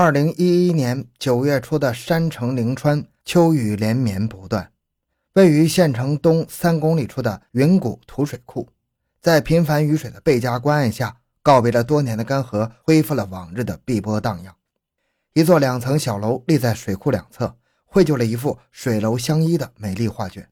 [0.00, 4.70] 二零一一年九月初的山城灵川，秋雨连绵不断。
[5.32, 8.68] 位于县城东三公里处的云谷土水库，
[9.20, 14.54] 在频繁雨水的倍加关爱下，告别了多年的干涸，恢复了往日的碧波荡漾。
[15.32, 20.48] 一座两层小楼立在水库两侧，绘就了一幅水楼相依的美丽画卷。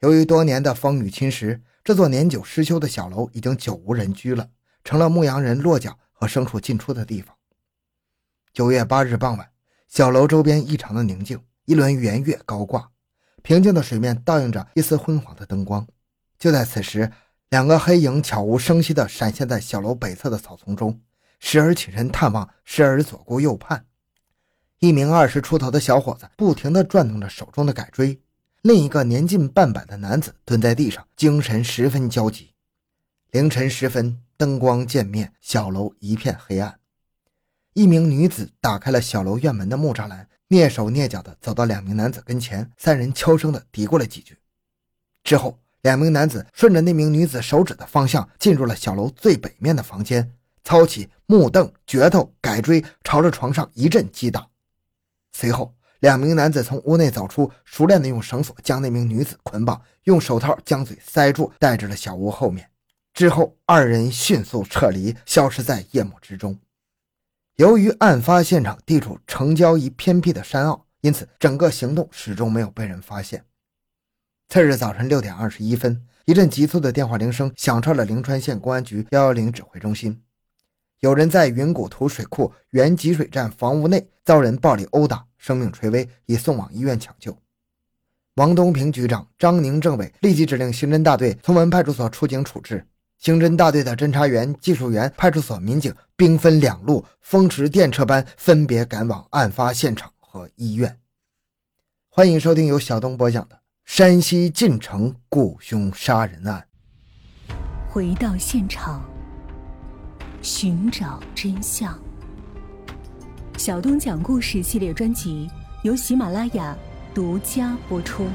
[0.00, 4.48] 由于多年的风雨侵蚀，这座年久失修的小楼已经久无人居了，
[4.82, 7.36] 成了牧羊人落脚和牲畜进出的地方。
[8.54, 9.50] 九月八日傍晚，
[9.88, 12.88] 小楼周边异常的宁静，一轮圆月高挂，
[13.42, 15.84] 平静的水面倒映着一丝昏黄的灯光。
[16.38, 17.10] 就在此时，
[17.50, 21.00] 两个黑影悄无声息地闪现在小楼北侧的草丛中，
[21.40, 23.86] 时而起身探望，时而左顾右盼。
[24.78, 28.20] 一名二十出头的小伙子不停地转动着手中的改锥，
[28.62, 32.52] 另一个年近半百的男子蹲在地上，精神十分焦急。
[33.32, 36.78] 凌晨时分，灯光渐灭，小楼一片黑暗。
[37.74, 44.38] 一名女子打开了小楼院门的木栅栏，蹑手蹑脚地走到两名男子跟前，三人悄声地嘀咕了几句。
[45.24, 54.46] 之后，两名男子顺着那名女子手指的方向进入了小楼最北面的房间，操起木凳、镢头、改锥，朝着床上一阵击打。
[55.32, 62.70] 随后，两名男子从屋内走出，熟练地用绳索将那名女子捆绑，用手套将嘴塞住，带至了小屋后面。
[63.12, 66.56] 之后，二人迅速撤离，消失在夜幕之中。
[67.56, 73.44] 由于案发现场地处城郊一偏僻的山坳，因此整个行动始终没有被人发现。
[74.48, 80.20] 次日早晨六点二十一分，一阵急促的电话铃声响彻了灵川县公安局幺幺零指挥中心。
[80.98, 87.38] 有人在云谷图水库原集水站房屋内遭人暴力殴打，生命垂危，已送往医院抢救。
[88.34, 92.84] 王东平局长、张宁政委立即指令刑侦大队从文派出所出警处置。
[93.18, 100.98] 刑侦大队的侦查员、技术员、派出所民警兵分两路，风驰电掣般分别赶往案发现场和医院。
[102.10, 106.64] 欢迎收听由小东播讲的《山西晋城雇凶杀人案》。
[107.88, 109.02] 回到现场，
[110.42, 111.98] 寻找真相。
[113.56, 115.48] 小东讲故事系列专辑
[115.82, 116.76] 由喜马拉雅
[117.14, 118.26] 独家播出。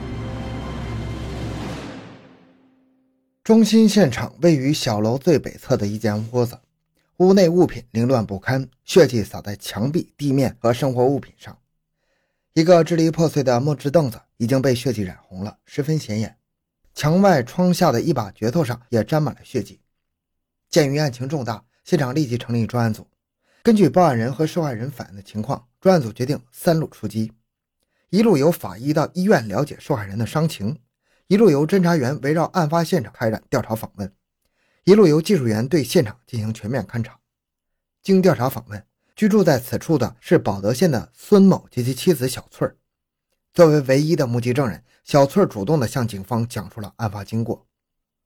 [3.49, 6.59] 中心现场位于小楼最北侧的一间屋子，
[7.17, 11.57] 屋内物品凌乱不堪，血迹洒在墙壁、地面和生活物品上。
[12.53, 16.37] 一个支离破碎的木质凳子已经被血迹染红了，十分显眼。
[16.93, 19.79] 墙外窗下的一把镢头上也沾满了血迹。
[20.69, 23.07] 鉴于案情重大，现场立即成立专案组。
[23.63, 27.33] 根据报案人和受害人反映的情况，专案组决定三路出击：
[28.11, 30.77] 一路由法医到医院了解受害人的伤情。
[31.29, 34.11] 一路由侦查员围绕案发现场开展调查访问，
[34.83, 37.19] 一路由技术员对现场进行全面勘查。
[38.01, 38.83] 经调查访问，
[39.15, 42.75] 居住在此处的是保德县的孙某及其妻子小翠儿。
[43.53, 47.67] 作为唯一的目击证人，小翠儿主动地向警方讲述了案发经过。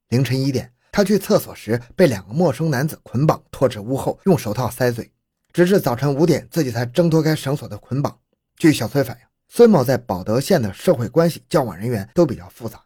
[0.07, 5.11] 凌晨一点，她去厕所时被两个陌生男子捆绑，拖至屋后，用手套塞嘴，
[5.51, 8.17] 直至早晨五点，自己才挣脱开绳索的捆绑。
[8.55, 12.81] 据小翠反映，孙某在保德县的社会关系、交往人员都比较复杂。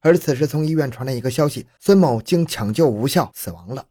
[0.00, 3.86] 而此时，从医院传来一个消息：孙某经抢救无效死亡了。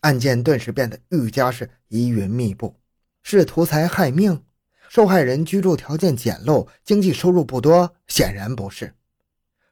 [0.00, 2.76] 案件顿时变得愈加是疑云密布。
[3.22, 4.44] 是图财害命？
[4.88, 7.94] 受害人居住条件简陋，经济收入不多？
[8.08, 8.94] 显然不是。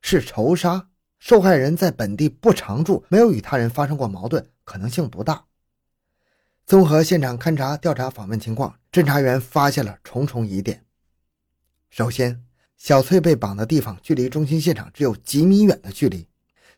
[0.01, 0.89] 是仇杀？
[1.19, 5.47] 受害人在本地不常住，没有与他人发生过矛盾，可能性不大。
[6.65, 10.85] 综合现场勘查、调查访问情况，侦查员发现了重重疑点。
[11.91, 12.45] 首先，
[12.79, 16.27] 小翠被绑的地方距离中心现场只有几米远的距离，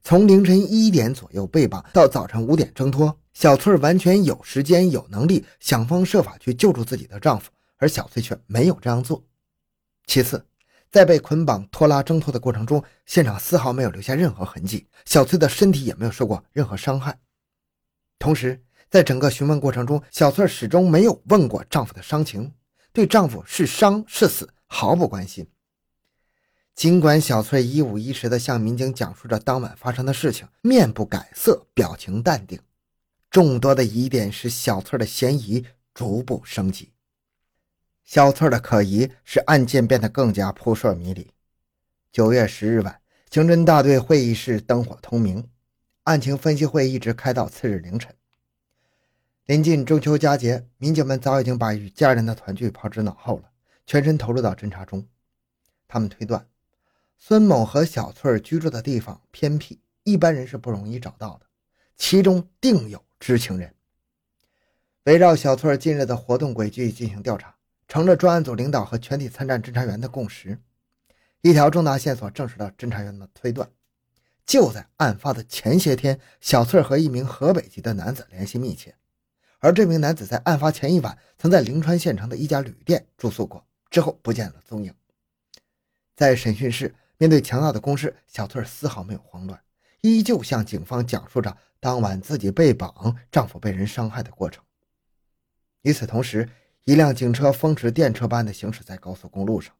[0.02, 9.22] 从凌晨一点左右被绑到早晨五点挣脱，小翠完全有时间、有能力想方设法去救助自己的丈夫，而小翠却没有这样做。
[10.06, 10.42] 其次，
[10.90, 17.16] 在被捆绑、拖拉、挣脱的过程中，现场丝毫没有留下任何痕迹，小翠的身体也没有受过任何伤害。
[18.18, 22.50] 同时，在整个询问过程中，小翠始终没有问过丈夫的伤情，
[22.90, 25.46] 对丈夫是伤是死毫不关心。
[26.80, 32.58] 尽管小翠一五一十地向民警讲述着当晚发生的事情，面不改色，表情淡定，
[33.30, 36.90] 众多的疑点使小翠的嫌疑逐步升级。
[38.02, 41.30] 小翠的可疑使案件变得更加扑朔迷离。
[42.10, 42.98] 九月十日晚，
[43.30, 45.46] 刑侦大队会议室灯火通明，
[46.04, 48.14] 案情分析会一直开到次日凌晨。
[49.44, 53.50] 临近中秋佳节，民警们早已经把与家人的团聚抛之脑后了，
[53.84, 55.06] 全身投入到侦查中。
[55.86, 56.46] 他们推断。
[57.22, 61.46] 孙某和小翠居住的地方偏僻，一般人是不容易找到的，
[61.94, 63.74] 其中定有知情人。
[65.04, 67.54] 围绕小翠近日的活动轨迹进行调查，
[67.86, 70.58] 成了专案组领导和全体参战侦查员的共识。
[71.42, 73.70] 一条重大线索证实了侦查员的推断：
[74.46, 78.94] 就在案发的前些天，小翠和一名河北籍的男子联系密切，
[79.58, 84.94] 而这名男子在案发前一晚曾在灵川县城的一家旅店住宿过，之后不见了踪影。
[86.16, 89.60] 在审讯室，面对强大的攻势，小翠丝毫没有慌乱，
[90.00, 94.64] 依旧向警方讲述着当晚自己被绑、丈夫被人伤害的过程。
[95.82, 96.48] 与此同时，
[96.84, 99.74] 一辆警车风驰电掣般的行驶在高速公路上。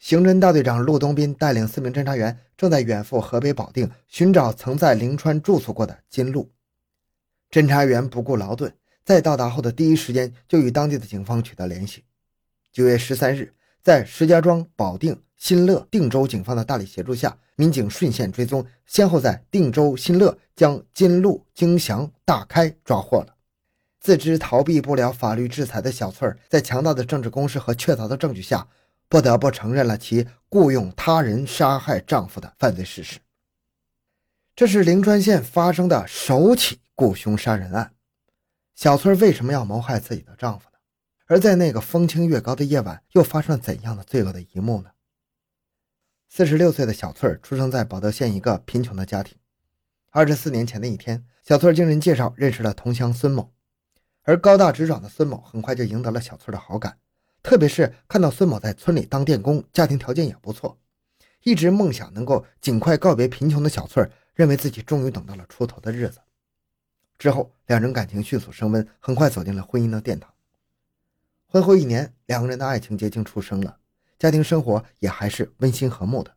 [0.00, 6.50] 刑侦大队长陆东斌带领四名侦查员正在远赴河北保定寻找曾在灵川住宿过的金路。
[7.52, 8.74] 侦查员不顾劳顿，
[9.04, 12.02] 在到达后的第一时间就与当地的警方取得联系。
[12.72, 23.34] 九月十三日，在石家庄、保定、新乐、定州警方的大力协助下，民警顺线追踪，先后在定州、新乐将金路、金祥、大开抓获了。
[24.00, 28.66] 自知逃避不了法律制裁的小翠儿，在强大的政治攻势和确凿的证据下，
[29.06, 33.18] 不得不承认了其雇佣他人杀害丈夫的犯罪事实。
[34.56, 37.92] 这是灵川县发生的首起雇凶杀人案。
[38.74, 40.78] 小翠儿为什么要谋害自己的丈夫呢？
[41.26, 44.88] 而在那个风清月高的夜晚，又发生了怎样的罪恶的一幕呢？
[46.36, 49.38] 四十六岁的小翠儿出生在保德县一个贫穷的家庭。
[50.10, 53.52] 二十四年前的一天，小翠儿经人介绍认识了同乡孙某。
[54.22, 56.98] 而高大直爽的孙某很快就赢得了小翠儿的好感，
[57.40, 60.76] 特别是看到孙某在村里当电工，家庭条件也不错，
[61.44, 66.18] 一直梦想能够尽快告别贫穷的小翠儿认为自己终于等到了出头的日子。
[67.16, 70.34] 之后，两人感情迅速升温，很快走进了婚姻的殿堂。
[71.46, 73.78] 婚后一年，两个人的爱情结晶出生了，
[74.18, 76.34] 家庭生活也还是温馨和睦的。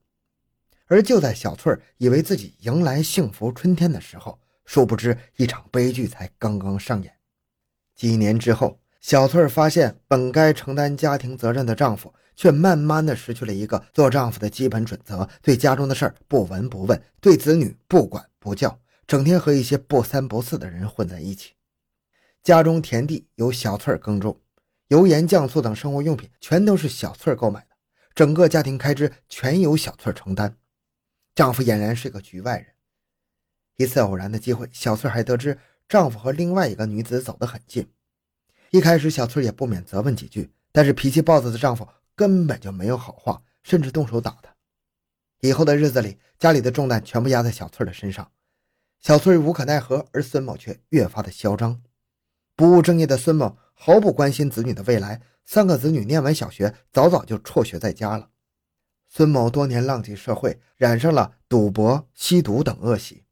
[0.88, 7.14] 而就在小翠以为自己迎来幸福春天的时候，殊不知一场悲剧才刚刚上演。
[7.96, 21.54] 几年之后，小翠儿发现，本该承担家庭责任的丈夫，却慢慢的失去了一个做丈夫的基本准则，对家中的事儿不闻不问，对子女不管不教，整天和一些不三不四的人混在一起。
[22.44, 24.40] 家中田地由小翠儿耕种，
[24.88, 27.76] 油盐酱醋等生活用品全都是小翠购买的，
[28.16, 30.58] 整个家庭开支全由小翠承担。
[31.36, 32.68] 丈夫俨然是个局外人。
[33.76, 35.58] 一次偶然的机会，小翠还得知。
[35.88, 37.90] 丈夫和另外一个女子走得很近，
[38.72, 44.54] 一开始小翠也不免责问几句，但是脾气暴躁的丈夫根本就没有好话，甚至动手打她。
[45.40, 48.30] 以后的日子里，家里的重担全部压在小翠的身上，
[49.00, 51.82] 小翠无可奈何，而孙某却越发的嚣张。
[52.54, 58.30] 不务正业的孙某毫不关心子女的未来，三个子女念完小学，早早就辍学在家了。
[59.08, 63.24] 孙某多年浪迹社会，染上了赌博、吸毒等恶习。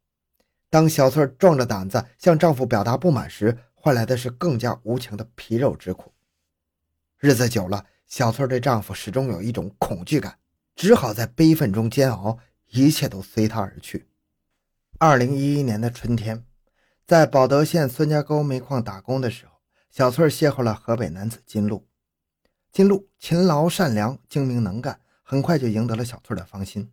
[0.70, 6.14] 当小翠壮着胆子向丈夫表达不满时，换来的是更加无情的皮肉之苦。
[7.18, 10.38] 日子久了，小翠对丈夫始终有一种恐惧感，
[10.76, 12.38] 只好在悲愤中煎熬，
[12.70, 14.08] 一切都随他而去。
[15.00, 16.46] 二零一一年的春天，
[17.08, 19.55] 在保德县孙家沟煤矿打工的时候，
[19.96, 21.88] 小翠邂逅了河北男子金路。
[22.70, 26.92] 金路勤劳善良、精明能干，很快就赢得了小翠的芳心。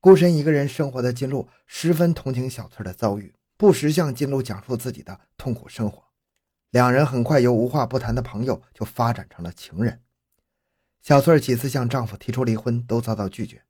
[0.00, 6.02] 孤身一个人生活的金路十分同情小翠的遭遇，不时向金路讲述自己的痛苦生活。
[6.70, 10.00] 两人很快由无话不谈的朋友就发展成了情人。
[11.02, 13.64] 小翠几次向丈夫提出离婚，都遭到拒绝。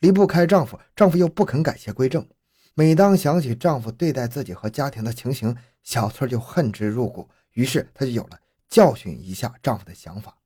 [0.00, 2.28] 离不开丈夫，丈夫又不肯改邪归正。
[2.74, 7.30] 每当想起丈夫对待自己和家庭的情形，小翠就恨之入骨。
[7.54, 10.36] 于是她就有了教训一下丈夫的想法。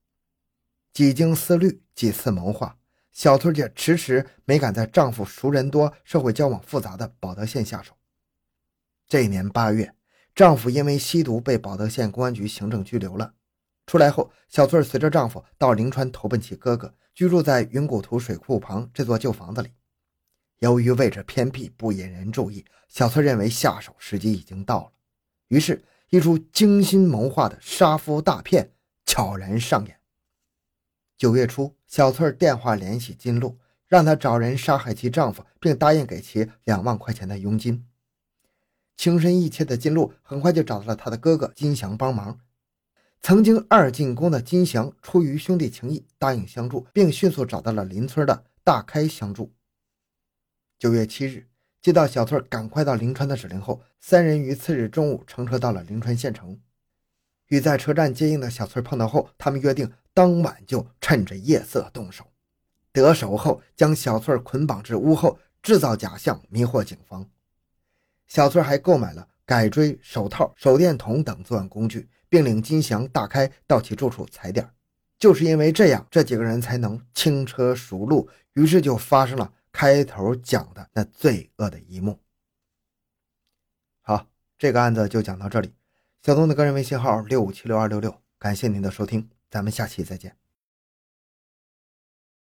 [0.92, 2.78] 几经思虑，几次谋划。
[3.12, 7.96] 小翠姐迟迟没敢在丈夫熟人多、社会交往复杂的保德县下手。
[9.08, 9.92] 这一年八月，
[10.34, 13.34] 丈夫因为吸毒被保德县公安局行政拘留了。
[13.86, 19.72] 出来后，小翠随着丈夫到灵川投奔其哥哥，居住在云谷图水库旁这座旧房子里。
[20.58, 24.92] 由于位置偏僻，不引人注意，小翠认为下手时机已经到了，
[25.48, 28.72] 于是，一出精心谋划的杀夫大骗
[29.04, 30.00] 悄然上演。
[31.16, 37.84] 九月初，小翠电话联系金路，让他找人杀害其丈夫，并答应给其两万块钱的佣金。
[38.96, 42.40] 情深意切的金路很快就找到了他的哥哥金祥帮忙。
[43.20, 49.52] 曾经二进宫的金祥出于兄弟情谊，答应相助，并迅速找到了邻村的大开相助。
[50.78, 51.48] 九月七日，
[51.80, 56.58] 接到小翠赶快到临川的指令后，三人于次日中午乘车到了临川县城。
[57.48, 59.90] 与在车站接应的小翠碰到后，他们约定。
[60.14, 62.26] 当晚就趁着夜色动手，
[62.90, 67.24] 得手后将小翠捆绑至屋后，制造假象迷惑警方。
[68.26, 74.68] 小翠还购买了改锥、手套、手电筒等作案工具，并领金祥大开到其住处踩点。
[75.20, 82.18] 就是因为这样，这几个人才能轻车熟路，于是就发生了开头讲的那罪恶的一幕。
[84.00, 84.26] 好，
[84.58, 85.72] 这个案子就讲到这里。
[86.20, 90.36] 小东的个人微信号六五七六二六六，感谢您的收听，咱们下期再见。